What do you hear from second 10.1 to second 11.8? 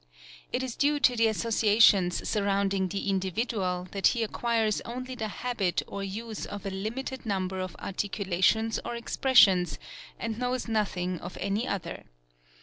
and knows nothing of any